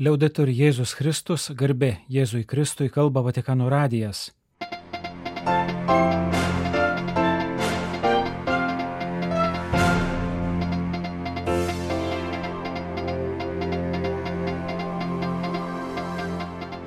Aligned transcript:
Liaudetur 0.00 0.48
Jėzus 0.48 0.94
Kristus, 0.96 1.50
garbė 1.52 1.98
Jėzui 2.08 2.46
Kristui 2.48 2.88
kalba 2.88 3.20
Vatikano 3.20 3.66
radijas. 3.68 4.30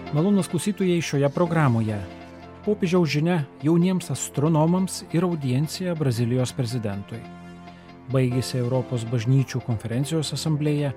Malonus 0.10 0.50
klausytojai 0.50 0.98
šioje 0.98 1.30
programoje. 1.30 2.02
Popiežiaus 2.66 3.14
žinia 3.14 3.44
jauniems 3.62 4.10
astronomams 4.10 5.04
ir 5.14 5.30
audiencija 5.30 5.94
Brazilijos 5.94 6.58
prezidentui. 6.58 7.22
Baigėsi 8.10 8.58
Europos 8.58 9.06
bažnyčių 9.14 9.62
konferencijos 9.62 10.34
asamblėje 10.34 10.96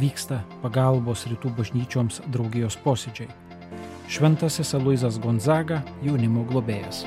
vyksta 0.00 0.40
pagalbos 0.64 1.26
rytų 1.30 1.52
bažnyčioms 1.58 2.22
draugijos 2.32 2.78
posėdžiai. 2.84 3.28
Šventasis 4.10 4.74
Aloizas 4.74 5.20
Gonzaga 5.22 5.84
jaunimo 6.02 6.42
globėjas. 6.48 7.04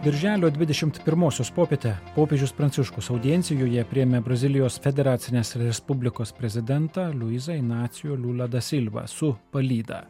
Birželio 0.00 0.48
21-osios 0.48 1.50
popietę 1.52 1.90
popiežius 2.14 2.54
Pranciškus 2.56 3.10
audiencijoje 3.12 3.82
priemė 3.88 4.22
Brazilijos 4.24 4.78
federacinės 4.80 5.58
respublikos 5.60 6.32
prezidentą 6.32 7.10
Luizą 7.12 7.58
Inacijo 7.60 8.16
Lula 8.16 8.48
da 8.48 8.62
Silva 8.64 9.04
su 9.06 9.34
palyda. 9.52 10.06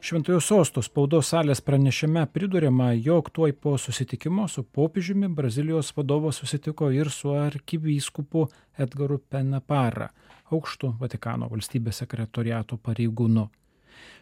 Šventojo 0.00 0.40
sosto 0.40 0.80
spaudos 0.80 1.28
salės 1.28 1.60
pranešime 1.60 2.22
pridurima, 2.32 2.94
jog 2.96 3.26
tuoj 3.36 3.52
po 3.52 3.74
susitikimo 3.78 4.46
su 4.48 4.62
popiežiumi 4.64 5.28
Brazilijos 5.28 5.92
vadovas 5.96 6.40
susitiko 6.40 6.88
ir 6.90 7.10
su 7.12 7.34
arkivyskupu 7.36 8.46
Edgaru 8.80 9.18
Penapara, 9.18 10.08
aukštų 10.48 10.94
Vatikano 11.02 11.50
valstybės 11.52 12.00
sekretoriato 12.00 12.80
pareigūnu. 12.80 13.44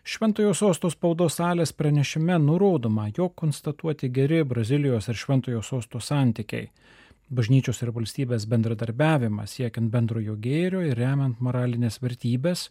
Šventojo 0.03 0.51
sosto 0.55 0.91
spaudos 0.91 1.39
salės 1.39 1.73
pranešime 1.73 2.41
nurodoma, 2.43 3.07
jog 3.17 3.37
konstatuoti 3.39 4.11
geri 4.11 4.43
Brazilijos 4.43 5.07
ir 5.09 5.23
Šventojo 5.23 5.63
sosto 5.63 6.03
santykiai 6.03 6.73
bažnyčios 7.29 7.83
ir 7.85 7.93
valstybės 7.93 8.47
bendradarbiavimas 8.49 9.59
siekiant 9.59 9.93
bendrojo 9.93 10.37
gėrio 10.41 10.81
ir 10.87 10.97
remiant 10.97 11.41
moralinės 11.45 12.01
vertybės, 12.03 12.69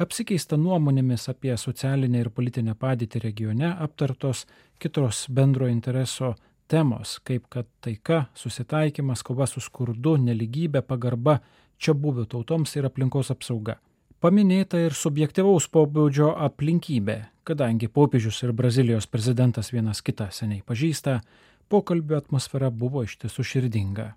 apsikeista 0.00 0.56
nuomonėmis 0.58 1.28
apie 1.30 1.54
socialinę 1.60 2.24
ir 2.24 2.30
politinę 2.34 2.74
padėtį 2.78 3.22
regione 3.22 3.70
aptartos 3.86 4.44
kitos 4.82 5.26
bendro 5.30 5.68
intereso 5.70 6.34
temos, 6.66 7.18
kaip 7.24 7.46
kad 7.52 7.68
taika, 7.84 8.24
susitaikymas, 8.34 9.22
kova 9.22 9.46
su 9.46 9.60
skurdu, 9.60 10.16
neligybė, 10.18 10.82
pagarba 10.82 11.38
čia 11.78 11.94
buvių 11.94 12.26
tautoms 12.30 12.74
ir 12.76 12.88
aplinkos 12.88 13.30
apsauga. 13.34 13.78
Paminėta 14.24 14.80
ir 14.80 14.96
subjektivaus 14.96 15.66
pobūdžio 15.68 16.30
aplinkybė, 16.46 17.18
kadangi 17.44 17.90
popiežius 17.92 18.40
ir 18.46 18.54
Brazilijos 18.56 19.06
prezidentas 19.06 19.68
vienas 19.74 20.00
kitą 20.00 20.30
seniai 20.32 20.64
pažįsta, 20.64 21.20
pokalbio 21.68 22.16
atmosfera 22.22 22.72
buvo 22.72 23.04
iš 23.04 23.18
tiesų 23.20 23.44
širdinga. 23.52 24.14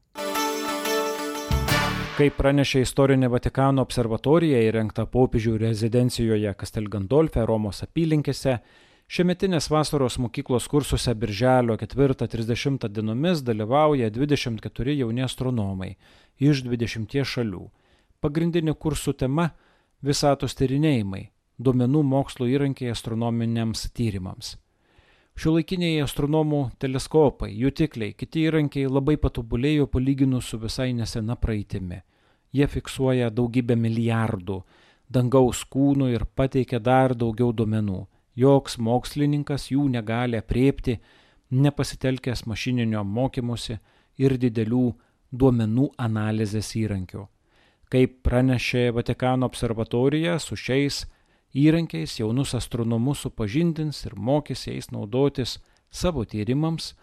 Kaip 2.18 2.34
pranešė 2.34 2.80
istorinė 2.82 3.28
Vatikano 3.30 3.84
observatorija 3.86 4.58
įrengta 4.66 5.04
popiežių 5.06 5.52
rezidencijoje 5.62 6.50
Kastel 6.58 6.88
Gandolfe, 6.90 7.44
Romos 7.46 7.84
apylinkėse, 7.86 8.56
šiemetinės 9.06 9.68
vasaros 9.70 10.18
mokyklos 10.24 10.66
kursuose 10.72 11.14
birželio 11.14 11.76
4-30 11.78 12.90
dienomis 12.90 13.46
dalyvauja 13.46 14.10
24 14.10 14.98
jauni 14.98 15.28
astronomai 15.28 15.92
iš 16.42 16.64
20 16.66 17.22
šalių. 17.22 17.68
Pagrindinė 18.18 18.74
kursų 18.74 19.14
tema- 19.14 19.52
visatos 20.10 20.58
tyrinėjimai- 20.58 21.28
duomenų 21.68 22.02
mokslo 22.02 22.50
įrankiai 22.50 22.98
astronominiams 22.98 23.92
tyrimams. 23.94 24.58
Šiuolaikiniai 25.38 26.00
astronomų 26.02 26.60
teleskopai, 26.82 27.52
jutikliai, 27.54 28.16
kiti 28.18 28.48
įrankiai 28.50 28.88
labai 28.90 29.20
patobulėjo 29.22 29.86
palyginus 29.94 30.48
su 30.50 30.58
visai 30.58 30.96
nesena 30.98 31.36
praeitimi. 31.38 32.00
Jie 32.58 32.66
fiksuoja 32.66 33.28
daugybę 33.30 33.76
milijardų 33.78 34.56
dangaus 35.14 35.60
kūnų 35.70 36.08
ir 36.16 36.26
pateikia 36.34 36.80
dar 36.82 37.14
daugiau 37.14 37.52
duomenų. 37.54 38.00
Joks 38.34 38.80
mokslininkas 38.82 39.68
jų 39.70 39.86
negali 39.94 40.40
apriepti, 40.42 40.98
nepasitelkęs 41.54 42.48
mašininio 42.50 43.04
mokymosi 43.06 43.78
ir 44.18 44.38
didelių 44.42 44.88
duomenų 45.30 45.92
analizės 46.02 46.72
įrankių. 46.82 47.28
Kaip 47.94 48.24
pranešė 48.26 48.90
Vatikano 48.98 49.46
observatorija, 49.46 50.40
su 50.42 50.58
šiais 50.58 51.06
įrankiais 51.58 52.20
jaunus 52.20 52.54
astronomus 52.58 53.24
supažindins 53.26 54.04
ir 54.06 54.16
mokys 54.16 54.68
jais 54.68 54.92
naudotis 54.94 55.58
savo 55.90 56.26
tyrimams 56.26 56.94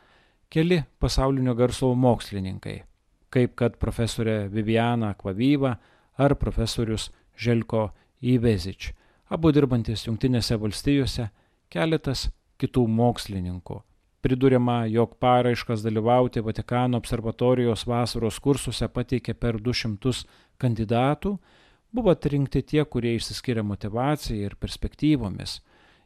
keli 0.50 0.82
pasaulinio 1.02 1.54
garso 1.58 1.90
mokslininkai, 1.94 2.82
kaip 3.34 3.56
kad 3.58 3.78
profesorė 3.82 4.44
Viviana 4.52 5.14
Kvavyva 5.18 5.74
ar 6.18 6.36
profesorius 6.38 7.08
Želko 7.34 7.88
Įvezič, 8.22 8.92
abu 9.34 9.50
dirbantis 9.52 10.06
Junktinėse 10.06 10.56
valstijose, 10.60 11.26
keletas 11.68 12.28
kitų 12.60 12.86
mokslininkų. 12.86 13.80
Priduriama, 14.24 14.84
jog 14.88 15.18
paraiškas 15.20 15.82
dalyvauti 15.84 16.40
Vatikano 16.40 16.96
observatorijos 16.96 17.82
vasaros 17.84 18.38
kursuose 18.40 18.86
pateikė 18.88 19.34
per 19.34 19.58
200 19.60 20.14
kandidatų, 20.62 21.34
buvo 21.94 22.10
atrinkti 22.10 22.62
tie, 22.62 22.84
kurie 22.84 23.14
išsiskiria 23.14 23.62
motivacija 23.62 24.46
ir 24.48 24.56
perspektyvomis, 24.58 25.60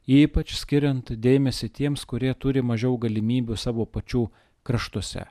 ypač 0.09 0.55
skiriant 0.61 1.13
dėmesį 1.17 1.69
tiems, 1.81 2.05
kurie 2.09 2.35
turi 2.35 2.63
mažiau 2.63 2.97
galimybių 3.01 3.57
savo 3.57 3.87
pačių 3.89 4.29
kraštuose. 4.69 5.25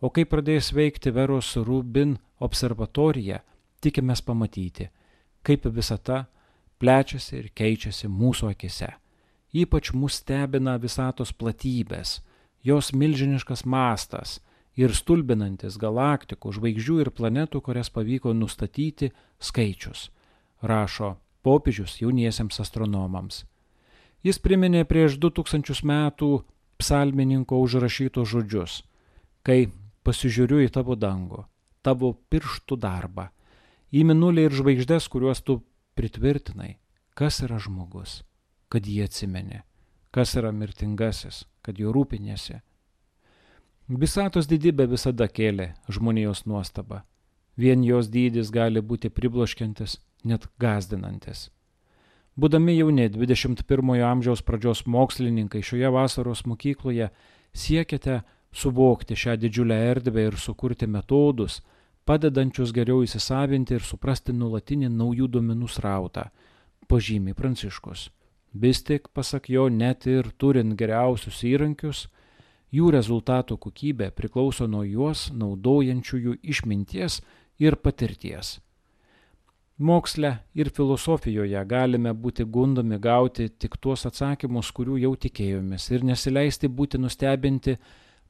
o 0.00 0.10
kai 0.10 0.26
pradės 0.28 0.72
veikti 0.76 1.12
Veros 1.14 1.54
Rubin 1.56 2.16
observatorija, 2.40 3.40
tikimės 3.80 4.22
pamatyti, 4.24 4.88
kaip 5.46 5.66
visata 5.72 6.24
plečiasi 6.80 7.36
ir 7.40 7.50
keičiasi 7.56 8.08
mūsų 8.12 8.50
akise. 8.52 8.90
Ypač 9.56 9.92
mus 9.96 10.18
stebina 10.20 10.76
visatos 10.80 11.32
platybės, 11.32 12.20
jos 12.66 12.92
milžiniškas 12.92 13.64
mastas 13.64 14.40
ir 14.76 14.92
stulbinantis 14.92 15.78
galaktikų, 15.80 16.52
žvaigždžių 16.58 16.98
ir 17.04 17.12
planetų, 17.14 17.62
kurias 17.64 17.88
pavyko 17.92 18.34
nustatyti 18.36 19.12
skaičius, 19.40 20.10
rašo 20.60 21.14
popiežius 21.46 22.00
jauniesiems 22.02 22.60
astronomams. 22.60 23.44
Jis 24.26 24.40
priminė 24.42 24.82
prieš 24.84 25.16
2000 25.22 25.86
metų 25.86 26.30
psalmininko 26.82 27.60
užrašytus 27.62 28.28
žodžius, 28.28 28.80
kai 29.46 29.70
pasižiūriu 30.06 30.62
į 30.64 30.70
tavo 30.74 30.94
dangų, 30.94 31.42
tavo 31.82 32.12
pirštų 32.30 32.78
darbą, 32.82 33.28
į 33.90 34.04
minulį 34.06 34.46
ir 34.46 34.56
žvaigždės, 34.60 35.08
kuriuos 35.10 35.42
tu 35.42 35.60
pritvirtinai, 35.98 36.76
kas 37.18 37.42
yra 37.46 37.58
žmogus, 37.62 38.20
kad 38.70 38.86
jį 38.86 39.06
atsimeni, 39.06 39.62
kas 40.14 40.36
yra 40.38 40.52
mirtingasis, 40.54 41.44
kad 41.66 41.78
jo 41.82 41.92
rūpinėsi. 41.94 42.60
Visatos 43.86 44.48
didybė 44.50 44.88
visada 44.90 45.28
kėlė 45.30 45.72
žmonijos 45.92 46.42
nuostabą. 46.50 47.04
Vien 47.56 47.84
jos 47.86 48.08
dydis 48.12 48.50
gali 48.52 48.82
būti 48.82 49.08
pribloškiantis, 49.14 50.00
net 50.26 50.48
gazdinantis. 50.60 51.50
Būdami 52.36 52.74
jauni 52.76 53.06
21 53.08 54.02
amžiaus 54.04 54.42
pradžios 54.44 54.82
mokslininkai 54.84 55.62
šioje 55.64 55.88
vasaros 55.94 56.42
mokykloje 56.44 57.08
siekiate 57.56 58.18
suvokti 58.56 59.16
šią 59.18 59.36
didžiulę 59.42 59.76
erdvę 59.90 60.26
ir 60.30 60.38
sukurti 60.40 60.88
metodus, 60.88 61.60
padedančius 62.08 62.72
geriau 62.72 63.04
įsisavinti 63.04 63.76
ir 63.76 63.84
suprasti 63.84 64.32
nulatinį 64.32 64.90
naujų 64.96 65.28
duomenų 65.36 65.68
srautą, 65.68 66.28
pažymi 66.88 67.34
Pranciškus. 67.36 68.08
Vis 68.56 68.82
tik, 68.82 69.10
pasak 69.12 69.50
jo, 69.52 69.68
net 69.68 70.06
ir 70.08 70.30
turint 70.40 70.76
geriausius 70.78 71.42
įrankius, 71.44 72.06
jų 72.72 72.92
rezultatų 72.94 73.58
kokybė 73.60 74.12
priklauso 74.16 74.68
nuo 74.70 74.84
juos 74.86 75.28
naudojančiųjų 75.34 76.38
išminties 76.42 77.20
ir 77.60 77.76
patirties. 77.76 78.60
Moksle 79.76 80.30
ir 80.56 80.70
filosofijoje 80.72 81.60
galime 81.68 82.14
būti 82.16 82.46
gundomi 82.48 82.96
gauti 82.96 83.50
tik 83.50 83.76
tuos 83.76 84.06
atsakymus, 84.08 84.70
kurių 84.72 84.96
jau 85.02 85.12
tikėjomės 85.20 85.90
ir 85.92 86.06
nesileisti 86.08 86.70
būti 86.72 86.96
nustebinti 87.02 87.76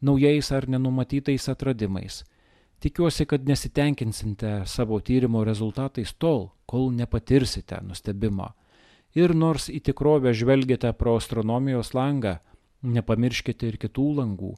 naujais 0.00 0.52
ar 0.52 0.68
nenumatytais 0.68 1.48
atradimais. 1.48 2.24
Tikiuosi, 2.80 3.24
kad 3.26 3.48
nesitenkinsite 3.48 4.62
savo 4.66 5.00
tyrimo 5.00 5.44
rezultatais 5.44 6.12
tol, 6.12 6.50
kol 6.66 6.90
nepatirsite 6.92 7.80
nustebimo. 7.82 8.52
Ir 9.16 9.32
nors 9.34 9.70
į 9.72 9.80
tikrovę 9.80 10.34
žvelgiate 10.36 10.92
pro 10.92 11.16
astronomijos 11.16 11.94
langą, 11.96 12.36
nepamirškite 12.84 13.70
ir 13.70 13.78
kitų 13.80 14.10
langų, 14.18 14.52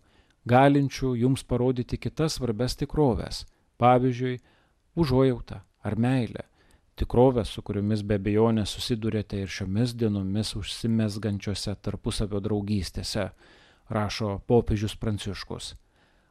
galinčių 0.49 1.15
jums 1.21 1.45
parodyti 1.47 1.99
kitas 2.01 2.39
svarbes 2.39 2.75
tikrovės, 2.81 3.45
pavyzdžiui, 3.79 4.41
užuojautą 4.99 5.61
ar 5.87 5.97
meilę, 5.97 6.49
tikrovės, 6.99 7.53
su 7.55 7.63
kuriomis 7.63 8.03
be 8.03 8.19
abejonės 8.19 8.75
susidurėte 8.75 9.39
ir 9.45 9.53
šiomis 9.53 9.95
dienomis 9.95 10.57
užsimesgančiose 10.59 11.77
tarpusavio 11.83 12.43
draugystėse, 12.43 13.29
rašo 13.89 14.39
popiežius 14.47 14.97
Pranciškus. 14.97 15.75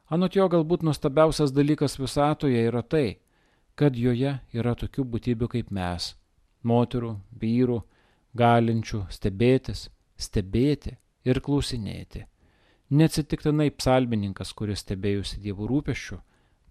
Anot 0.08 0.36
jo 0.36 0.46
galbūt 0.48 0.84
nuostabiausias 0.86 1.52
dalykas 1.52 1.98
visatoje 1.98 2.62
yra 2.64 2.82
tai, 2.82 3.18
kad 3.74 3.96
joje 3.96 4.38
yra 4.56 4.74
tokių 4.74 5.04
būtybių 5.04 5.48
kaip 5.52 5.70
mes- 5.70 6.14
moterų, 6.70 7.20
vyrų, 7.40 7.82
galinčių 8.34 9.06
stebėtis, 9.10 9.88
stebėti 10.16 10.96
ir 11.24 11.40
klausinėti. 11.40 12.24
Neatsitiktinai 12.90 13.70
psalmininkas, 13.70 14.54
kuris 14.56 14.80
stebėjusi 14.80 15.42
dievų 15.44 15.68
rūpeščių, 15.68 16.18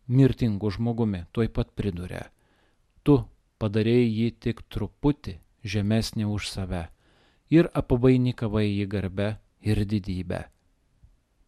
mirtingų 0.07 0.71
žmogumi, 0.71 1.25
tuoj 1.31 1.49
pat 1.53 1.75
priduria. 1.75 2.25
Tu 3.03 3.23
padarėjai 3.59 4.09
jį 4.09 4.29
tik 4.39 4.63
truputį 4.69 5.37
žemesnį 5.63 6.25
už 6.25 6.49
save 6.49 6.87
ir 7.49 7.69
apvainikavai 7.73 8.65
jį 8.65 8.87
garbę 8.87 9.37
ir 9.61 9.85
didybę. 9.85 10.47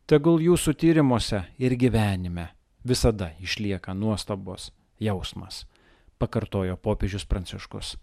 Tegul 0.10 0.42
jūsų 0.42 0.72
tyrimuose 0.74 1.44
ir 1.62 1.76
gyvenime 1.78 2.48
visada 2.82 3.28
išlieka 3.46 3.94
nuostabos 3.94 4.74
jausmas, 4.98 5.70
pakartojo 6.18 6.82
popiežius 6.82 7.30
Pranciškus. 7.30 7.94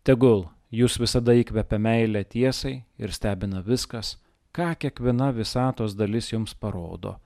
Tegul 0.00 0.48
jūs 0.72 0.96
visada 0.96 1.36
įkvepia 1.36 1.76
meilę 1.76 2.24
tiesai 2.24 2.88
ir 2.96 3.12
stebina 3.12 3.60
viskas, 3.66 4.16
ką 4.56 4.72
kiekviena 4.80 5.28
visatos 5.36 5.92
dalis 5.92 6.32
jums 6.32 6.56
parodo, 6.56 7.20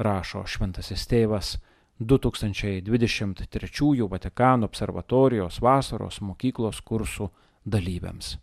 rašo 0.00 0.48
šventasis 0.48 1.04
tėvas 1.04 1.60
2023 2.00 4.08
Vatikano 4.08 4.64
observatorijos 4.64 5.60
vasaros 5.60 6.24
mokyklos 6.24 6.80
kursų 6.80 7.28
dalyviams. 7.68 8.40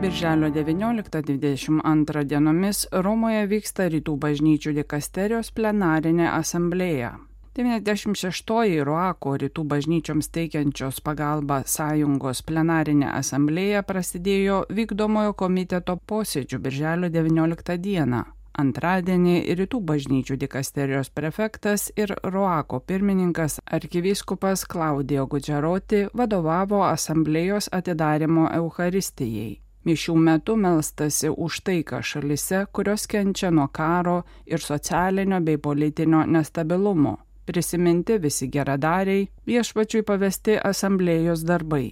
Birželio 0.00 0.48
19-22 0.48 2.24
dienomis 2.24 2.86
Romoje 2.92 3.42
vyksta 3.50 3.84
Rytų 3.92 4.14
bažnyčių 4.22 4.72
dikasterijos 4.78 5.50
plenarinė 5.52 6.30
asamblėja. 6.32 7.10
96-oji 7.58 8.80
Ruako 8.88 9.34
rytų 9.42 9.66
bažnyčioms 9.74 10.30
teikiančios 10.32 11.02
pagalbą 11.04 11.60
sąjungos 11.68 12.40
plenarinė 12.48 13.12
asamblėja 13.12 13.84
prasidėjo 13.84 14.64
vykdomojo 14.72 15.36
komiteto 15.36 15.98
posėdžių 16.00 16.64
birželio 16.64 17.12
19 17.20 17.78
dieną. 17.84 18.24
Antradienį 18.64 19.38
rytų 19.60 19.84
bažnyčių 19.84 20.40
dikasterijos 20.40 21.12
prefektas 21.12 21.90
ir 21.96 22.16
Ruako 22.24 22.80
pirmininkas 22.80 23.60
arkivyskupas 23.66 24.64
Klaudijo 24.64 25.26
Gudžeroti 25.26 26.06
vadovavo 26.14 26.86
asamblėjos 26.88 27.68
atidarimo 27.68 28.48
Euharistijai. 28.48 29.58
Mišių 29.86 30.14
metu 30.16 30.56
melstasi 30.60 31.30
už 31.32 31.62
taiką 31.64 32.02
šalise, 32.04 32.66
kurios 32.72 33.06
kenčia 33.08 33.50
nuo 33.50 33.68
karo 33.72 34.22
ir 34.46 34.60
socialinio 34.60 35.40
bei 35.40 35.56
politinio 35.56 36.26
nestabilumo 36.26 37.16
prisiminti 37.50 38.18
visi 38.18 38.46
geradariai, 38.48 39.26
viešpačiui 39.48 40.04
pavesti 40.06 40.54
asamblėjos 40.70 41.42
darbai. 41.46 41.86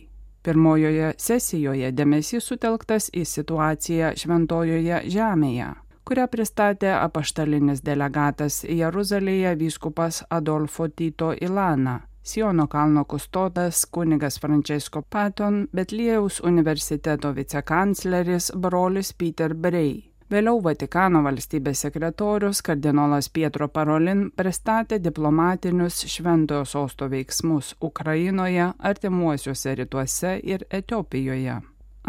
Pirmojoje 0.46 1.10
sesijoje 1.18 1.90
dėmesys 1.98 2.46
sutelktas 2.46 3.08
į 3.10 3.24
situaciją 3.26 4.12
Šventojoje 4.20 5.00
žemėje, 5.10 5.72
kurią 6.06 6.28
pristatė 6.30 6.92
apaštalinis 6.94 7.82
delegatas 7.88 8.62
Jeruzalėje 8.64 9.56
vyskupas 9.58 10.22
Adolfo 10.30 10.86
Tito 10.88 11.32
Ilana, 11.34 11.98
Siono 12.28 12.66
kalno 12.66 13.04
kustodas 13.04 13.86
kunigas 13.90 14.34
Francesco 14.40 15.00
Patton, 15.00 15.62
Betlėjaus 15.72 16.42
universiteto 16.44 17.30
vicekancleris 17.32 18.50
brolis 18.52 19.14
Peter 19.16 19.54
Brey. 19.54 19.94
Vėliau 20.28 20.60
Vatikano 20.60 21.22
valstybės 21.24 21.86
sekretorius 21.86 22.60
kardinolas 22.66 23.30
Pietro 23.32 23.70
Parolin 23.72 24.26
pristatė 24.36 24.98
diplomatinius 25.06 26.02
šventojo 26.04 26.68
sosto 26.68 27.08
veiksmus 27.08 27.72
Ukrainoje, 27.80 28.68
artimuosiuose 28.90 29.74
rytuose 29.80 30.34
ir 30.44 30.66
Etiopijoje. 30.68 31.56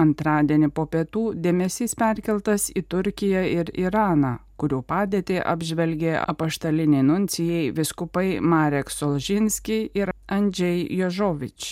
Antradienį 0.04 0.74
po 0.76 0.90
pietų 0.92 1.30
dėmesys 1.48 1.96
perkeltas 1.96 2.68
į 2.76 2.84
Turkiją 2.92 3.48
ir 3.56 3.72
Iraną, 3.88 4.36
kurių 4.60 4.82
padėtį 4.92 5.40
apžvelgė 5.54 6.16
apaštaliniai 6.22 7.06
nuncijai 7.08 7.70
viskupai 7.76 8.40
Marek 8.42 8.92
Solžinski 8.94 9.82
ir 9.98 10.14
Andžiai 10.28 10.88
Jožovič. 11.00 11.70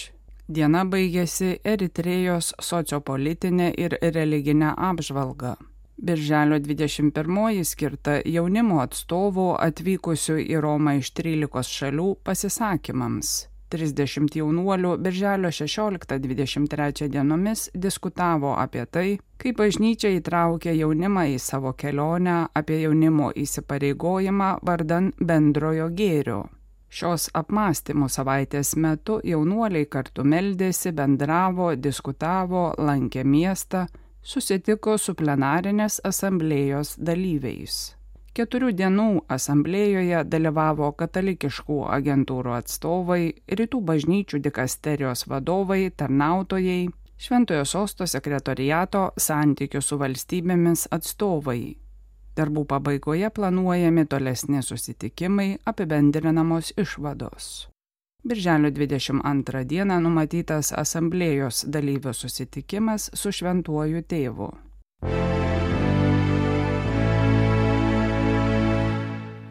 Diena 0.48 0.86
baigėsi 0.88 1.58
Eritrėjos 1.68 2.54
sociopolitinė 2.64 3.74
ir 3.76 3.98
religinė 4.16 4.72
apžvalga. 4.90 5.58
Birželio 5.98 6.60
21 6.62 7.66
skirta 7.66 8.20
jaunimo 8.24 8.80
atstovų 8.84 9.50
atvykusių 9.66 10.38
į 10.46 10.62
Romą 10.62 11.00
iš 11.02 11.12
13 11.20 11.74
šalių 11.80 12.10
pasisakymams. 12.24 13.36
30 13.70 14.38
jaunuolių 14.40 14.94
Birželio 15.04 15.50
16-23 15.52 17.10
dienomis 17.12 17.68
diskutavo 17.74 18.54
apie 18.56 18.86
tai, 18.86 19.08
kaip 19.38 19.58
bažnyčia 19.60 20.14
įtraukia 20.18 20.76
jaunimą 20.78 21.26
į 21.34 21.40
savo 21.42 21.74
kelionę, 21.74 22.48
apie 22.54 22.82
jaunimo 22.84 23.32
įsipareigojimą 23.36 24.52
vardan 24.64 25.12
bendrojo 25.20 25.90
gėrio. 25.90 26.46
Šios 26.88 27.28
apmąstymų 27.36 28.08
savaitės 28.08 28.76
metu 28.80 29.20
jaunuoliai 29.24 29.90
kartu 29.92 30.24
meldėsi, 30.24 30.94
bendravo, 30.96 31.74
diskutavo, 31.76 32.72
lankė 32.80 33.26
miestą, 33.28 33.88
susitiko 34.24 34.96
su 34.98 35.16
plenarinės 35.16 36.00
asamblėjos 36.08 36.96
dalyviais. 36.98 37.97
Keturių 38.38 38.70
dienų 38.78 39.08
asamblėjoje 39.34 40.20
dalyvavo 40.30 40.92
katalikiškų 41.00 41.78
agentūrų 41.96 42.54
atstovai, 42.60 43.34
rytų 43.50 43.82
bažnyčių 43.82 44.40
dikasterijos 44.46 45.26
vadovai, 45.26 45.88
tarnautojai, 45.90 46.84
Šventojo 47.18 47.66
sosto 47.66 48.06
sekretoriato 48.06 49.08
santykių 49.18 49.82
su 49.82 49.98
valstybėmis 49.98 50.86
atstovai. 50.94 51.78
Darbų 52.38 52.68
pabaigoje 52.70 53.32
planuojami 53.34 54.06
tolesni 54.06 54.62
susitikimai, 54.62 55.58
apibendrinamos 55.66 56.76
išvados. 56.78 57.48
Birželio 58.28 58.70
22 58.70 59.64
dieną 59.66 59.98
numatytas 60.04 60.70
asamblėjos 60.78 61.66
dalyvių 61.74 62.14
susitikimas 62.14 63.10
su 63.18 63.34
šventuoju 63.34 64.06
tėvu. 64.06 64.52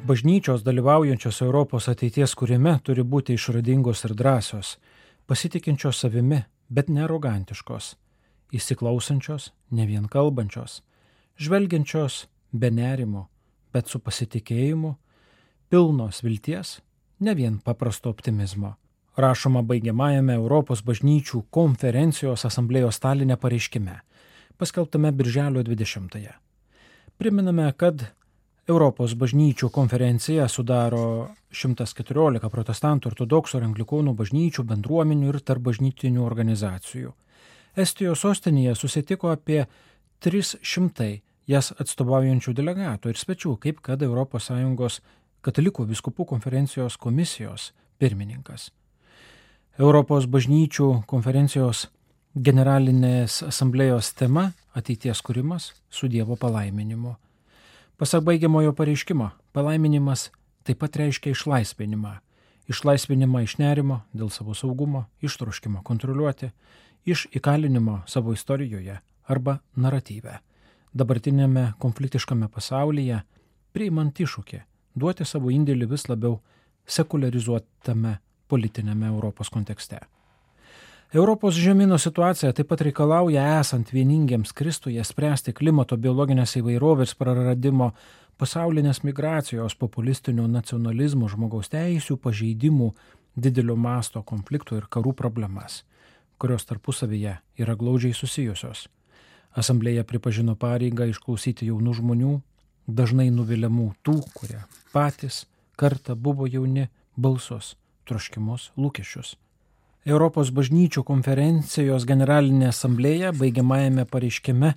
Bažnyčios 0.07 0.63
dalyvaujančios 0.63 1.41
Europos 1.43 1.89
ateities 1.91 2.37
kūrime 2.39 2.77
turi 2.87 3.03
būti 3.03 3.35
išradingos 3.35 4.05
ir 4.07 4.13
drąsios, 4.15 4.77
pasitikinčios 5.27 5.99
savimi, 5.99 6.45
bet 6.71 6.93
nerogantiškos, 6.95 7.89
įsiklausančios, 8.55 9.49
ne 9.75 9.87
vien 9.89 10.05
kalbančios, 10.07 10.85
žvelgiančios 11.43 12.29
be 12.53 12.71
nerimo, 12.71 13.25
bet 13.75 13.91
su 13.91 13.99
pasitikėjimu, 13.99 14.93
pilnos 15.75 16.23
vilties 16.23 16.77
ne 17.19 17.35
vien 17.35 17.57
paprasto 17.59 18.13
optimizmo, 18.15 18.77
rašoma 19.19 19.65
baigiamajame 19.67 20.37
Europos 20.39 20.85
bažnyčių 20.87 21.49
konferencijos 21.51 22.47
asamblėjos 22.47 23.01
Stalinė 23.01 23.41
pareiškime, 23.43 23.99
paskelbtame 24.55 25.11
Birželio 25.11 25.67
20-ąją. 25.67 26.39
Priminame, 27.19 27.73
kad 27.75 28.07
Europos 28.67 29.13
bažnyčių 29.15 29.69
konferencija 29.71 30.49
sudaro 30.51 31.29
114 31.55 32.49
protestantų, 32.51 33.13
ortodoksų 33.13 33.61
ir 33.61 33.67
anglikonų 33.69 34.15
bažnyčių, 34.19 34.65
bendruomenių 34.67 35.29
ir 35.31 35.39
tarpbažnytinių 35.47 36.25
organizacijų. 36.27 37.13
Estijos 37.79 38.25
sostinėje 38.25 38.75
susitiko 38.75 39.31
apie 39.31 39.69
300 40.19 41.21
jas 41.47 41.71
atstovaujančių 41.79 42.55
delegatų 42.59 43.13
ir 43.13 43.21
svečių, 43.21 43.53
kaip 43.63 43.79
kad 43.87 44.03
ES 44.03 44.99
katalikų 45.47 45.87
viskupų 45.87 46.27
konferencijos 46.27 46.97
komisijos 46.99 47.71
pirmininkas. 48.03 48.73
Europos 49.79 50.27
bažnyčių 50.27 51.05
konferencijos 51.07 51.85
generalinės 52.35 53.45
asamblėjos 53.47 54.11
tema- 54.19 54.53
ateities 54.79 55.23
kūrimas 55.23 55.71
su 55.89 56.09
Dievo 56.09 56.35
palaiminimu. 56.35 57.15
Pasak 57.97 58.27
baigiamojo 58.29 58.75
pareiškimo, 58.77 59.31
palaiminimas 59.57 60.31
taip 60.69 60.83
pat 60.83 60.97
reiškia 61.01 61.33
išlaisvinimą. 61.33 62.19
Išlaisvinimą 62.69 63.41
iš 63.47 63.55
nerimo 63.57 64.03
dėl 64.13 64.29
savo 64.35 64.53
saugumo, 64.55 65.07
iš 65.25 65.39
troškimo 65.41 65.81
kontroliuoti, 65.87 66.51
iš 67.09 67.25
įkalinimo 67.33 68.03
savo 68.07 68.35
istorijoje 68.37 68.99
arba 69.33 69.59
naratyve. 69.77 70.43
Dabartinėme 70.93 71.71
konfliktiškame 71.81 72.51
pasaulyje 72.53 73.23
priimant 73.73 74.21
iššūkį 74.21 74.61
duoti 74.97 75.25
savo 75.25 75.49
indėlį 75.53 75.89
vis 75.89 76.05
labiau 76.11 76.43
sekularizuotame 76.85 78.19
politinėme 78.49 79.09
Europos 79.09 79.49
kontekste. 79.49 80.03
Europos 81.15 81.55
žemynų 81.55 82.01
situacija 82.03 82.51
taip 82.51 82.67
pat 82.73 82.81
reikalauja 82.83 83.45
esant 83.61 83.93
vieningiems 83.95 84.51
Kristuje 84.57 85.05
spręsti 85.07 85.53
klimato 85.55 85.95
biologinės 85.97 86.57
įvairovės 86.59 87.15
praradimo, 87.15 87.93
pasaulinės 88.43 89.05
migracijos, 89.07 89.77
populistinių 89.79 90.49
nacionalizmų, 90.51 91.29
žmogaus 91.31 91.71
teisų 91.71 92.19
pažeidimų, 92.19 92.91
didelio 93.39 93.77
masto 93.79 94.25
konfliktų 94.27 94.81
ir 94.81 94.91
karų 94.91 95.15
problemas, 95.15 95.85
kurios 96.43 96.67
tarpusavyje 96.67 97.39
yra 97.55 97.79
glaudžiai 97.79 98.13
susijusios. 98.13 98.89
Asamblėje 99.55 100.03
pripažino 100.05 100.59
pareigą 100.59 101.07
išklausyti 101.07 101.71
jaunų 101.71 101.97
žmonių, 102.03 102.37
dažnai 102.91 103.31
nuviliamų 103.31 103.93
tų, 104.03 104.19
kurie 104.35 104.59
patys 104.91 105.45
kartą 105.79 106.19
buvo 106.19 106.51
jauni 106.51 106.91
balsus 107.17 107.77
troškimus, 108.11 108.73
lūkesčius. 108.75 109.37
Europos 110.07 110.53
bažnyčių 110.55 111.03
konferencijos 111.03 112.05
generalinė 112.07 112.69
asamblėja 112.71 113.33
baigiamajame 113.35 114.05
pareiškime 114.07 114.69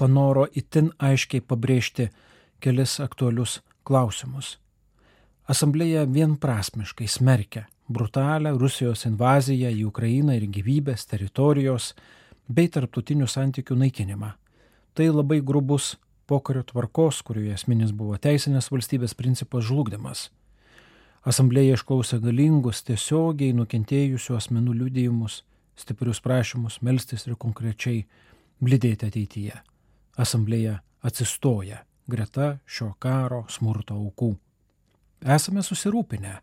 panoro 0.00 0.46
itin 0.56 0.88
aiškiai 0.96 1.42
pabrėžti 1.44 2.06
kelis 2.64 2.94
aktualius 3.04 3.58
klausimus. 3.84 4.54
Asamblėja 5.44 6.06
vienprasmiškai 6.08 7.04
smerkia 7.04 7.66
brutalią 7.92 8.54
Rusijos 8.56 9.04
invaziją 9.04 9.74
į 9.76 9.84
Ukrainą 9.90 10.38
ir 10.40 10.48
gyvybės, 10.56 11.04
teritorijos 11.12 11.92
bei 12.48 12.72
tarptautinių 12.72 13.28
santykių 13.28 13.76
naikinimą. 13.84 14.32
Tai 14.96 15.12
labai 15.12 15.42
grubus 15.44 15.98
pokario 16.24 16.64
tvarkos, 16.64 17.20
kurioje 17.28 17.60
esminis 17.60 17.92
buvo 17.92 18.16
teisinės 18.16 18.72
valstybės 18.72 19.12
principas 19.20 19.68
žlugdymas. 19.68 20.30
Asamblėje 21.26 21.74
išklausė 21.74 22.20
galingus, 22.22 22.84
tiesiogiai 22.86 23.54
nukentėjusių 23.56 24.36
asmenų 24.38 24.76
liudijimus, 24.82 25.42
stiprius 25.78 26.20
prašymus 26.22 26.78
melstis 26.82 27.26
ir 27.26 27.34
konkrečiai 27.34 28.04
blidėti 28.62 29.08
ateityje. 29.10 29.56
Asamblėje 30.18 30.78
atsistoja 31.02 31.82
greta 32.08 32.58
šio 32.66 32.92
karo 32.98 33.44
smurto 33.50 33.98
aukų. 33.98 34.34
Esame 35.26 35.64
susirūpinę 35.66 36.38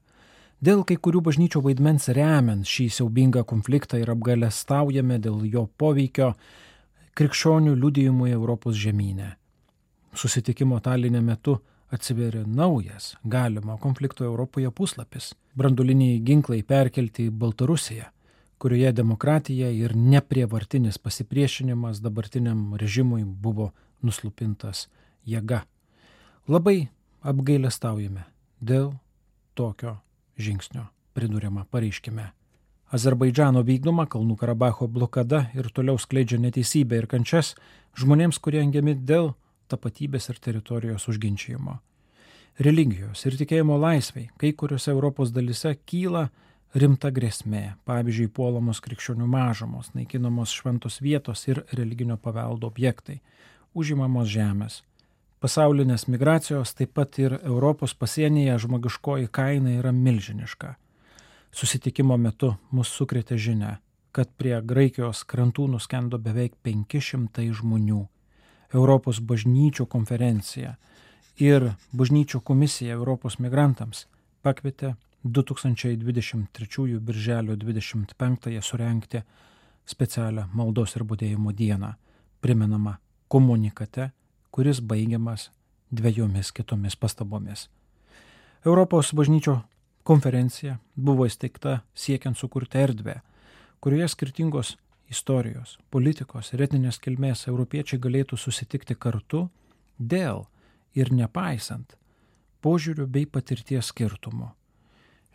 dėl 0.66 0.84
kai 0.88 0.98
kurių 0.98 1.22
bažnyčių 1.26 1.62
vaidmens 1.66 2.10
remiant 2.16 2.68
šį 2.68 2.90
siaubingą 3.00 3.44
konfliktą 3.48 4.00
ir 4.02 4.12
apgalestaujame 4.12 5.20
dėl 5.24 5.44
jo 5.52 5.66
poveikio 5.78 6.34
krikščionių 7.16 7.76
liudijimui 7.80 8.32
Europos 8.36 8.76
žemynė. 8.80 9.36
Susitikimo 10.16 10.80
talinė 10.80 11.22
metu 11.24 11.60
atsiveria 11.92 12.44
naujas 12.46 13.16
galimo 13.24 13.78
konflikto 13.78 14.24
Europoje 14.24 14.72
puslapis- 14.72 15.34
branduliniai 15.58 16.20
ginklai 16.20 16.64
perkelti 16.64 17.28
į 17.30 17.32
Baltarusiją, 17.32 18.06
kurioje 18.58 18.92
demokratija 18.92 19.70
ir 19.70 19.96
neprievartinis 19.96 20.98
pasipriešinimas 20.98 22.02
dabartiniam 22.02 22.76
režimui 22.76 23.24
buvo 23.26 23.72
nuslupintas 24.02 24.88
jėga. 25.28 25.62
Labai 26.48 26.90
apgailestaujame 27.22 28.26
dėl 28.62 28.94
tokio 29.56 29.98
žingsnio, 30.38 30.88
pridūrima 31.16 31.66
pareiškime. 31.72 32.32
Azerbaidžano 32.94 33.64
vykdoma 33.66 34.06
Kalnų 34.08 34.38
Karabacho 34.38 34.88
blokada 34.88 35.50
ir 35.58 35.72
toliau 35.74 35.98
skleidžia 35.98 36.38
neteisybę 36.40 37.00
ir 37.02 37.08
kančias 37.08 37.56
žmonėms, 37.98 38.38
kurie 38.40 38.62
engiami 38.62 38.94
dėl 38.96 39.34
tapatybės 39.72 40.30
ir 40.32 40.40
teritorijos 40.42 41.08
užginčijimo. 41.12 41.80
Religijos 42.56 43.26
ir 43.28 43.36
tikėjimo 43.36 43.76
laisvai 43.76 44.30
kai 44.40 44.54
kuriuose 44.56 44.94
Europos 44.94 45.34
dalise 45.36 45.74
kyla 45.86 46.30
rimta 46.76 47.10
grėsmė, 47.12 47.76
pavyzdžiui, 47.88 48.30
puolamos 48.36 48.80
krikščionių 48.84 49.28
mažumos, 49.28 49.92
naikinamos 49.96 50.54
šventos 50.56 51.02
vietos 51.04 51.46
ir 51.48 51.64
religinio 51.76 52.18
paveldo 52.20 52.68
objektai, 52.68 53.22
užimamos 53.76 54.32
žemės. 54.32 54.82
Pasaulinės 55.44 56.08
migracijos, 56.08 56.74
taip 56.74 56.96
pat 56.96 57.20
ir 57.20 57.38
Europos 57.44 57.94
pasienyje 57.94 58.58
žmogiškoji 58.66 59.28
kaina 59.36 59.76
yra 59.82 59.92
milžiniška. 59.96 60.76
Susitikimo 61.56 62.18
metu 62.18 62.56
mus 62.72 62.92
sukrėtė 62.92 63.38
žinia, 63.40 63.78
kad 64.16 64.32
prie 64.40 64.56
Graikijos 64.64 65.24
krantų 65.28 65.68
nuskendo 65.76 66.20
beveik 66.20 66.56
500 66.64 67.52
žmonių 67.60 68.06
Europos 68.76 69.22
bažnyčių 69.24 69.86
konferencija 69.88 70.76
ir 71.40 71.72
bažnyčių 71.96 72.42
komisija 72.44 72.96
Europos 72.98 73.40
migrantams 73.40 74.06
pakvietė 74.44 74.96
2023 75.26 77.00
birželio 77.00 77.56
25-ąją 77.56 78.62
surenkti 78.62 79.22
specialią 79.86 80.48
maldos 80.54 80.96
ir 80.96 81.06
būdėjimo 81.08 81.54
dieną, 81.54 81.94
primenama 82.42 82.98
komunikate, 83.28 84.12
kuris 84.52 84.82
baigiamas 84.82 85.50
dviejomis 85.92 86.52
kitomis 86.52 86.96
pastabomis. 86.96 87.70
Europos 88.66 89.14
bažnyčio 89.14 89.60
konferencija 90.04 90.78
buvo 90.96 91.26
įsteigta 91.30 91.80
siekiant 91.96 92.38
sukurti 92.38 92.82
erdvę, 92.82 93.22
kurioje 93.80 94.10
skirtingos 94.14 94.76
istorijos, 95.12 95.78
politikos 95.92 96.54
ir 96.54 96.66
etinės 96.66 97.00
kilmės 97.02 97.48
europiečiai 97.52 98.02
galėtų 98.02 98.38
susitikti 98.40 98.96
kartu 98.96 99.48
dėl 100.00 100.46
ir 100.96 101.12
nepaisant 101.14 101.98
požiūrių 102.66 103.06
bei 103.08 103.26
patirties 103.30 103.92
skirtumų. 103.94 104.50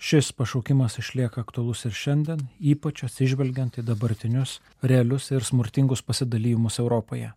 Šis 0.00 0.30
pašaukimas 0.32 0.96
išlieka 0.98 1.42
aktualus 1.44 1.84
ir 1.84 1.92
šiandien, 1.92 2.46
ypač 2.72 3.04
atsižvelgiant 3.04 3.76
į 3.78 3.84
dabartinius 3.84 4.56
realius 4.82 5.28
ir 5.30 5.44
smurtingus 5.44 6.00
pasidalymus 6.02 6.80
Europoje. 6.80 7.34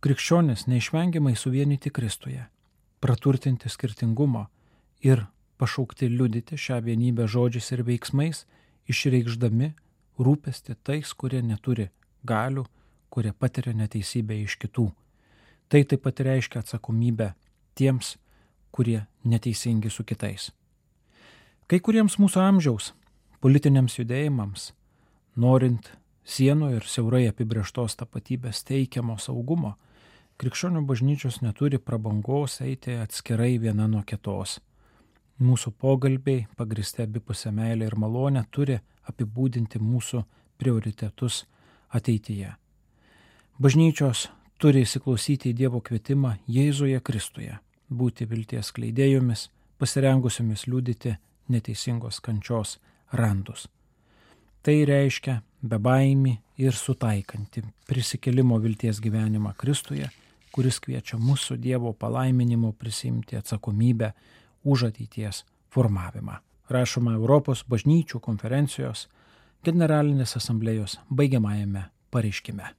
Krikščionis 0.00 0.68
neišvengiamai 0.70 1.34
suvienyti 1.36 1.90
Kristuje, 1.90 2.46
praturtinti 3.02 3.68
skirtingumo 3.68 4.46
ir 5.02 5.26
pašaukti 5.58 6.08
liudyti 6.08 6.56
šią 6.56 6.78
vienybę 6.86 7.26
žodžiais 7.28 7.72
ir 7.74 7.82
veiksmais, 7.84 8.46
išreikšdami 8.88 9.74
rūpesti 10.20 10.76
tais, 10.84 11.12
kurie 11.14 11.42
neturi 11.42 11.88
galių, 12.26 12.64
kurie 13.10 13.32
patiria 13.32 13.74
neteisybę 13.76 14.36
iš 14.44 14.56
kitų. 14.60 14.90
Tai 15.70 15.82
taip 15.86 16.02
pat 16.04 16.20
reiškia 16.26 16.62
atsakomybę 16.62 17.32
tiems, 17.78 18.16
kurie 18.70 19.04
neteisingi 19.24 19.90
su 19.90 20.04
kitais. 20.04 20.50
Kai 21.70 21.78
kuriems 21.78 22.18
mūsų 22.18 22.42
amžiaus 22.42 22.92
politiniams 23.40 23.96
judėjimams, 23.98 24.70
norint 25.36 25.92
sienų 26.26 26.74
ir 26.76 26.86
siaurai 26.86 27.26
apibrieštos 27.30 27.96
tapatybės 28.00 28.64
teikiamo 28.66 29.16
saugumo, 29.18 29.76
krikščionių 30.40 30.82
bažnyčios 30.88 31.40
neturi 31.44 31.78
prabangos 31.78 32.60
eiti 32.64 32.96
atskirai 33.00 33.56
viena 33.62 33.86
nuo 33.88 34.02
kitos. 34.06 34.58
Mūsų 35.40 35.72
pogalbiai, 35.80 36.46
pagristi 36.56 37.04
abipusę 37.06 37.52
meilę 37.52 37.86
ir 37.88 37.96
malonę, 37.96 38.44
turi 38.52 38.80
apibūdinti 39.10 39.80
mūsų 39.82 40.22
prioritetus 40.60 41.44
ateityje. 41.90 42.54
Bažnyčios 43.60 44.28
turi 44.60 44.84
įsiklausyti 44.86 45.50
į 45.50 45.56
Dievo 45.56 45.80
kvietimą 45.84 46.36
Jėzuje 46.48 47.00
Kristuje, 47.04 47.58
būti 47.90 48.28
vilties 48.28 48.72
kleidėjomis, 48.76 49.48
pasirengusiomis 49.80 50.66
liūdyti 50.68 51.16
neteisingos 51.50 52.20
kančios 52.24 52.78
randus. 53.12 53.66
Tai 54.60 54.76
reiškia 54.84 55.38
bebaimį 55.64 56.34
ir 56.60 56.76
sutaikanti 56.76 57.64
prisikelimo 57.88 58.58
vilties 58.60 59.00
gyvenimą 59.00 59.54
Kristuje, 59.56 60.10
kuris 60.52 60.80
kviečia 60.84 61.16
mūsų 61.20 61.56
Dievo 61.56 61.92
palaiminimu 61.96 62.74
prisimti 62.76 63.38
atsakomybę 63.40 64.12
už 64.64 64.90
ateities 64.90 65.44
formavimą. 65.72 66.36
Rašoma 66.70 67.16
Europos 67.18 67.64
bažnyčių 67.66 68.20
konferencijos 68.22 69.08
generalinės 69.66 70.36
asamblėjos 70.38 70.98
baigiamajame 71.10 71.88
pareiškime. 72.14 72.76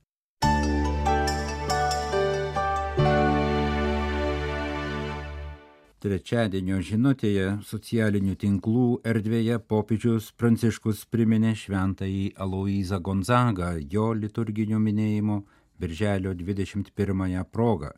Trečiadienio 6.01 6.79
žinutėje 6.81 7.59
socialinių 7.61 8.33
tinklų 8.41 8.85
erdvėje 9.05 9.59
popiežius 9.69 10.31
Pranciškus 10.33 11.03
priminė 11.13 11.51
šventąjį 11.53 12.23
Aloizą 12.41 12.97
Gonzagą 13.05 13.75
jo 13.91 14.07
liturginio 14.17 14.79
minėjimo 14.81 15.43
Birželio 15.77 16.33
21 16.33 17.45
progą. 17.53 17.91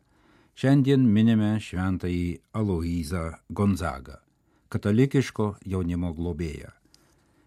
Šiandien 0.54 1.08
minime 1.16 1.54
šventąjį 1.56 2.28
Aloizą 2.52 3.24
Gonzagą, 3.48 4.20
katalikiško 4.74 5.54
jaunimo 5.70 6.10
globėją. 6.18 6.72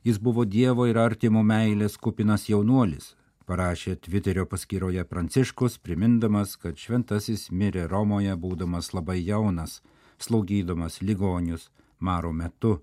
Jis 0.08 0.20
buvo 0.24 0.46
Dievo 0.48 0.86
ir 0.88 0.98
artimo 1.02 1.44
meilės 1.44 1.98
kupinas 2.00 2.48
jaunuolis, 2.48 3.10
parašė 3.50 3.98
Twitterio 4.06 4.46
paskyroje 4.48 5.04
Pranciškus, 5.12 5.76
primindamas, 5.84 6.56
kad 6.56 6.80
šventasis 6.80 7.50
mirė 7.52 7.88
Romoje 7.92 8.36
būdamas 8.40 8.94
labai 8.96 9.20
jaunas 9.20 9.82
slaugydamas 10.24 11.02
ligonius 11.02 11.68
maro 12.00 12.32
metu. 12.32 12.78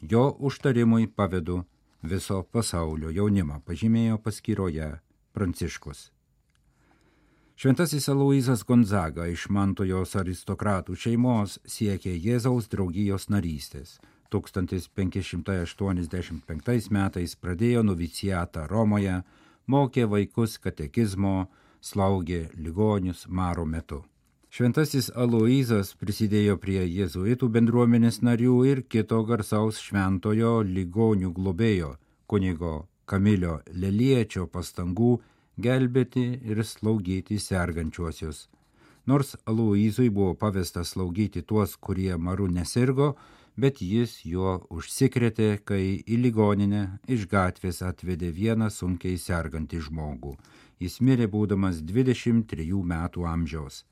Jo 0.00 0.36
užtarimui 0.38 1.08
pavedu 1.08 1.62
viso 2.02 2.42
pasaulio 2.52 3.10
jaunimą, 3.10 3.62
pažymėjo 3.66 4.20
paskyroje 4.22 4.92
Pranciškus. 5.32 6.10
Šventasis 7.60 8.08
Aloizas 8.08 8.62
Gonzaga 8.62 9.26
iš 9.26 9.48
Mantojos 9.50 10.14
aristokratų 10.20 10.94
šeimos 10.94 11.58
siekė 11.66 12.12
Jėzaus 12.14 12.70
draugijos 12.70 13.26
narystės. 13.34 13.98
1585 14.30 16.86
metais 16.94 17.34
pradėjo 17.34 17.82
novicijatą 17.82 18.70
Romoje, 18.70 19.26
mokė 19.66 20.06
vaikus 20.12 20.54
katekizmo, 20.62 21.50
slaugė 21.82 22.54
ligonius 22.54 23.26
maro 23.26 23.66
metu. 23.66 24.06
Šventasis 24.54 25.10
Aloizas 25.16 25.98
prisidėjo 25.98 26.62
prie 26.62 26.86
jėzuitų 26.86 27.48
bendruomenės 27.56 28.22
narių 28.22 28.66
ir 28.70 28.86
kito 28.86 29.18
garsaus 29.26 29.82
šventojo 29.82 30.62
ligonių 30.62 31.34
globėjo 31.34 31.98
kunigo 32.30 32.86
Kamilio 33.04 33.66
Leliečio 33.74 34.46
pastangų 34.46 35.18
gelbėti 35.58 36.24
ir 36.46 36.62
slaugyti 36.64 37.38
sergančiuosius. 37.42 38.46
Nors 39.08 39.36
Aloizui 39.48 40.10
buvo 40.10 40.34
pavesta 40.34 40.84
slaugyti 40.84 41.42
tuos, 41.42 41.76
kurie 41.76 42.16
maru 42.16 42.46
nesirgo, 42.52 43.14
bet 43.56 43.80
jis 43.82 44.18
juo 44.28 44.58
užsikrėtė, 44.70 45.50
kai 45.64 45.82
į 46.06 46.18
ligoninę 46.24 46.82
iš 47.08 47.26
gatvės 47.30 47.82
atvedė 47.82 48.30
vieną 48.36 48.68
sunkiai 48.70 49.18
sergantį 49.18 49.80
žmogų. 49.88 50.34
Jis 50.78 51.00
mirė 51.00 51.26
būdamas 51.32 51.80
23 51.82 52.82
metų 52.92 53.24
amžiaus. 53.26 53.84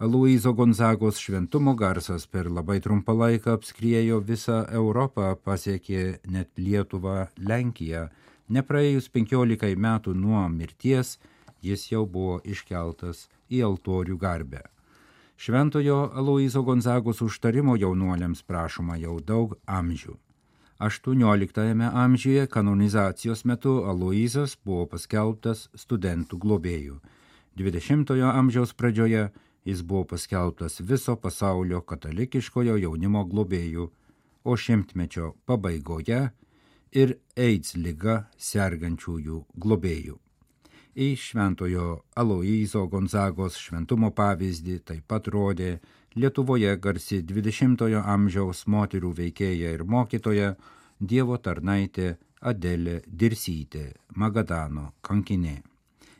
Luizo 0.00 0.52
Gonzagos 0.52 1.18
šventumo 1.22 1.72
garsas 1.78 2.26
per 2.26 2.50
labai 2.50 2.80
trumpą 2.82 3.14
laiką 3.16 3.54
apskriejo 3.56 4.20
visą 4.20 4.64
Europą, 4.68 5.32
pasiekė 5.38 6.18
net 6.26 6.50
Lietuvą, 6.58 7.28
Lenkiją. 7.38 8.08
Nepraėjus 8.48 9.08
penkiolikai 9.08 9.72
metų 9.76 10.14
nuo 10.14 10.42
mirties, 10.48 11.18
jis 11.64 11.86
jau 11.92 12.04
buvo 12.06 12.40
iškeltas 12.44 13.28
į 13.48 13.62
altorių 13.68 14.18
garbę. 14.20 14.62
Šventojo 15.36 16.10
Aloizo 16.14 16.62
Gonzagos 16.62 17.22
užtarimo 17.24 17.76
jaunuoliams 17.76 18.42
prašoma 18.42 18.96
jau 19.00 19.18
daug 19.20 19.56
amžių. 19.66 20.18
XVIII 20.78 21.88
amžiuje 21.88 22.46
kanonizacijos 22.46 23.44
metu 23.44 23.84
Aloizas 23.88 24.56
buvo 24.64 24.86
paskelbtas 24.86 25.68
studentų 25.74 26.38
globėjų. 26.38 27.00
XX 27.56 28.20
amžiaus 28.34 28.74
pradžioje 28.74 29.30
jis 29.64 29.82
buvo 29.82 30.04
paskelbtas 30.04 30.80
viso 30.80 31.16
pasaulio 31.16 31.80
katalikiškojo 31.80 32.76
jaunimo 32.76 33.24
globėjų, 33.24 33.90
o 34.44 34.56
šimtmečio 34.56 35.34
pabaigoje 35.46 36.30
ir 36.94 37.16
AIDS 37.36 37.74
lyga 37.76 38.16
sergančiųjų 38.38 39.40
globėjų. 39.64 40.16
Į 40.94 41.08
šventojo 41.18 41.88
Aloizo 42.22 42.84
Gonzagos 42.86 43.58
šventumo 43.58 44.12
pavyzdį 44.14 44.78
taip 44.90 45.08
pat 45.10 45.28
rodė 45.34 45.74
Lietuvoje 46.14 46.76
garsi 46.78 47.18
20-ojo 47.26 48.04
amžiaus 48.14 48.64
moterų 48.70 49.10
veikėja 49.18 49.74
ir 49.74 49.82
mokytoja 49.82 50.54
Dievo 51.00 51.40
tarnaitė 51.42 52.14
Adelė 52.40 53.00
Dirsytė, 53.10 53.88
Magadano 54.14 54.92
kankinė 55.02 55.56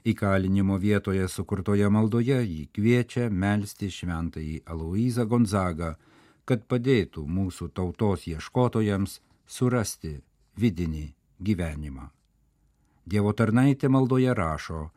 įkalinimo 0.05 0.77
vietoje 0.81 1.29
sukurtoje 1.33 1.89
maldoje 1.89 2.41
jį 2.45 2.67
kviečia 2.77 3.31
melstį 3.45 3.89
šventąjį 3.99 4.59
Aloizą 4.75 5.25
Gonzagą, 5.31 5.95
kad 6.45 6.67
padėtų 6.69 7.25
mūsų 7.39 7.71
tautos 7.79 8.27
ieškotojams 8.29 9.21
surasti 9.49 10.19
vidinį 10.61 11.07
gyvenimą. 11.45 12.11
Dievo 13.05 13.35
tarnaitė 13.37 13.91
maldoje 13.93 14.33
rašo, 14.35 14.89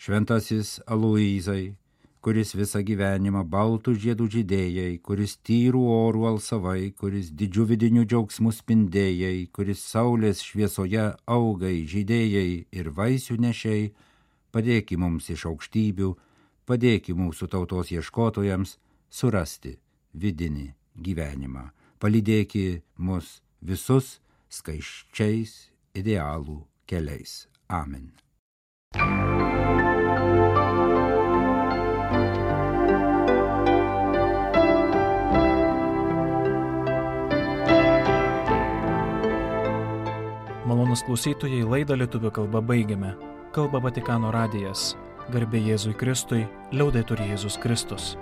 šventasis 0.00 0.78
Aloizai, 0.88 1.74
kuris 2.20 2.54
visą 2.56 2.80
gyvenimą 2.84 3.42
baltų 3.48 3.94
žiedų 4.00 4.28
žydėjai, 4.34 5.00
kuris 5.04 5.36
tyrų 5.44 5.82
orų 5.92 6.26
alsavai, 6.30 6.92
kuris 6.92 7.30
didžių 7.32 7.64
vidinių 7.72 8.04
džiaugsmų 8.08 8.52
spindėjai, 8.56 9.48
kuris 9.52 9.84
saulės 9.92 10.42
šviesoje 10.44 11.06
augai 11.26 11.76
žydėjai 11.88 12.48
ir 12.72 12.90
vaisių 12.96 13.36
nešiai, 13.44 13.92
padėki 14.52 15.00
mums 15.00 15.30
iš 15.32 15.46
aukštybių, 15.52 16.10
padėki 16.68 17.16
mūsų 17.16 17.48
tautos 17.52 17.92
ieškotojams 17.92 18.76
surasti 19.10 19.78
vidinį 20.14 20.68
gyvenimą, 21.00 21.70
palydėki 22.00 22.82
mus 22.96 23.40
visus 23.60 24.18
skaiščiais 24.50 25.54
idealų 25.94 26.60
keliais. 26.90 27.46
Amen. 27.70 28.10
Malonus 40.70 41.02
klausytojai 41.06 41.64
laidą 41.66 41.96
lietuvių 41.98 42.30
kalba 42.34 42.62
baigiame 42.62 43.14
kalba 43.54 43.80
Vatikano 43.82 44.30
radijas. 44.30 44.94
Garbė 45.30 45.60
Jėzui 45.62 45.94
Kristui, 45.98 46.44
liaudai 46.74 47.02
turi 47.06 47.30
Jėzus 47.30 47.58
Kristus. 47.62 48.16